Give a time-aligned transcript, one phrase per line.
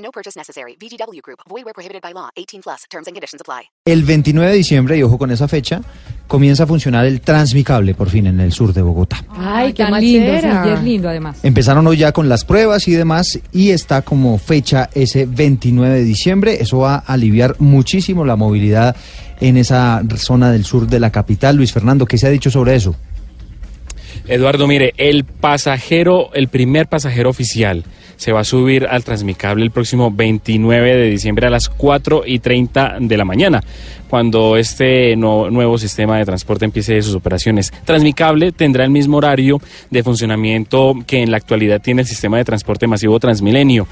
[0.00, 0.76] No purchase necessary.
[0.80, 1.40] VGW Group.
[1.48, 2.30] Void where prohibited by law.
[2.36, 2.84] 18 plus.
[2.90, 3.70] Terms and conditions apply.
[3.84, 5.82] El 29 de diciembre, y ojo con esa fecha,
[6.26, 9.24] comienza a funcionar el Transmicable por fin en el sur de Bogotá.
[9.30, 11.38] Ay, qué más lindo, lindo, sí, y es lindo además.
[11.42, 16.04] Empezaron hoy ya con las pruebas y demás y está como fecha ese 29 de
[16.04, 16.58] diciembre.
[16.60, 18.96] Eso va a aliviar muchísimo la movilidad
[19.40, 21.56] en esa zona del sur de la capital.
[21.56, 22.96] Luis Fernando, ¿qué se ha dicho sobre eso?
[24.26, 27.84] Eduardo, mire, el pasajero, el primer pasajero oficial
[28.20, 32.38] se va a subir al Transmicable el próximo 29 de diciembre a las 4 y
[32.38, 33.62] 30 de la mañana,
[34.10, 37.72] cuando este nuevo sistema de transporte empiece sus operaciones.
[37.86, 42.44] Transmicable tendrá el mismo horario de funcionamiento que en la actualidad tiene el sistema de
[42.44, 43.86] transporte masivo Transmilenio.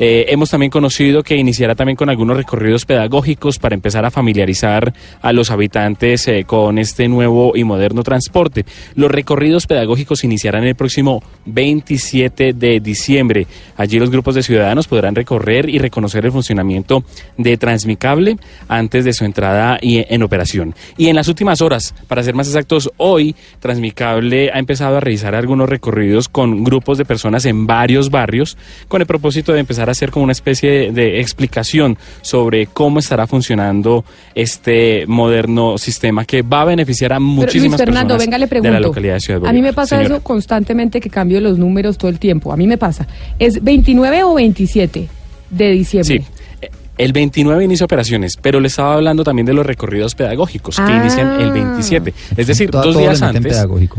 [0.00, 4.94] Eh, hemos también conocido que iniciará también con algunos recorridos pedagógicos para empezar a familiarizar
[5.20, 8.64] a los habitantes eh, con este nuevo y moderno transporte.
[8.94, 13.48] Los recorridos pedagógicos iniciarán el próximo 27 de diciembre.
[13.76, 17.04] Allí los grupos de ciudadanos podrán recorrer y reconocer el funcionamiento
[17.36, 18.36] de Transmicable
[18.68, 20.74] antes de su entrada y en operación.
[20.96, 25.34] Y en las últimas horas, para ser más exactos, hoy Transmicable ha empezado a realizar
[25.34, 28.56] algunos recorridos con grupos de personas en varios barrios
[28.88, 33.26] con el propósito de empezar a hacer como una especie de explicación sobre cómo estará
[33.26, 38.44] funcionando este moderno sistema que va a beneficiar a Pero, muchísimas Fernando, personas venga, le
[38.44, 38.72] de pregunto.
[38.72, 39.74] la localidad de Ciudad a mí me Bolívar.
[39.74, 40.14] pasa Señora.
[40.16, 42.52] eso constantemente que cambio los números todo el tiempo.
[42.52, 43.06] A mí me pasa.
[43.38, 45.08] ¿Es 29 o 27
[45.50, 46.18] de diciembre?
[46.20, 46.68] Sí.
[46.96, 51.00] El 29 inicia operaciones, pero le estaba hablando también de los recorridos pedagógicos que Ah.
[51.00, 52.12] inician el 27.
[52.36, 53.40] Es decir, Todo- dos todo días antes.
[53.42, 53.98] pedagógico.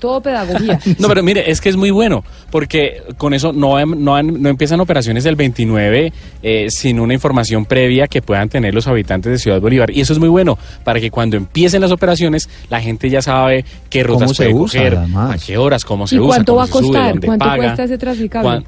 [0.00, 0.80] Todo pedagogía.
[0.98, 4.48] No, pero mire, es que es muy bueno, porque con eso no, no, han- no
[4.48, 6.12] empiezan operaciones el 29
[6.42, 9.92] eh, sin una información previa que puedan tener los habitantes de Ciudad Bolívar.
[9.92, 13.64] Y eso es muy bueno, para que cuando empiecen las operaciones, la gente ya sabe
[13.88, 15.40] qué ¿Cómo rutas se puede usa, coger, además?
[15.40, 17.20] a qué horas, cómo se ¿Y usa, cuánto cómo va a sube, costar?
[17.20, 17.56] ¿Cuánto paga.
[17.58, 18.64] cuesta ese Transmicable?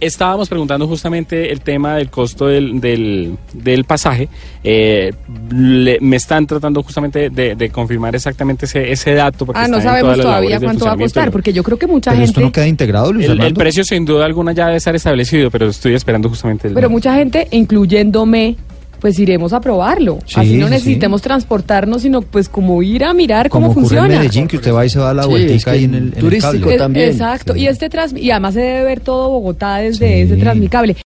[0.00, 4.28] Estábamos preguntando justamente el tema del costo del, del, del pasaje.
[4.64, 5.12] Eh,
[5.52, 9.44] le- me están tratando justamente de, de confirmar exactamente ese, ese dato.
[9.46, 12.18] porque Ah, no sabemos todavía cuánto va a costar, porque yo creo que mucha Pero
[12.22, 12.30] gente...
[12.30, 15.68] esto no queda integrado, Luis El, precio sin duda alguna ya debe estar establecido, pero
[15.68, 16.74] estoy esperando justamente el...
[16.74, 18.56] Pero mucha gente, incluyéndome,
[19.00, 20.18] pues iremos a probarlo.
[20.26, 24.06] Sí, Así no sí, necesitemos transportarnos, sino pues como ir a mirar Como cómo funciona.
[24.14, 25.94] en Medellín, que usted va y se da la Sí, vueltica es que ahí en
[25.94, 26.76] el, en el turístico cable.
[26.78, 27.08] También.
[27.10, 27.60] Exacto, Sí.
[27.60, 30.20] y este trans y además se debe ver todo Bogotá desde Sí.
[30.32, 30.94] ese Transmicable.